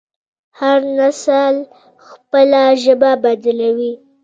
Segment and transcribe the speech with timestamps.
[0.59, 1.55] هر نسل
[2.07, 3.93] خپله ژبه بدلوي.